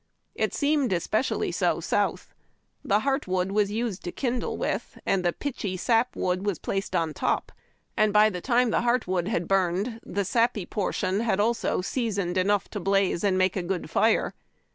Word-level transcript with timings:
It 0.33 0.51
seemed 0.55 0.91
especially 0.93 1.51
so 1.51 1.79
South. 1.79 2.33
Tlie 2.87 3.01
heart 3.01 3.27
wood 3.27 3.51
was 3.51 3.69
used 3.71 4.03
to 4.05 4.11
kindle 4.11 4.57
with, 4.57 4.97
and 5.05 5.23
the 5.23 5.31
pitchy 5.31 5.77
sap 5.77 6.15
wood 6.15 6.41
placed 6.63 6.95
on 6.95 7.13
top, 7.13 7.51
and 7.95 8.11
by 8.11 8.31
the 8.31 8.41
time 8.41 8.71
the 8.71 8.81
heart 8.81 9.07
wood 9.07 9.27
had 9.27 9.47
burned 9.47 9.99
the 10.03 10.25
sappy 10.25 10.65
portion 10.65 11.19
had 11.19 11.39
also 11.39 11.81
seasoned 11.81 12.35
enough 12.39 12.67
to 12.69 12.79
blaze 12.79 13.23
and 13.23 13.37
make 13.37 13.55
a 13.55 13.61
good 13.61 13.91
fire. 13.91 14.33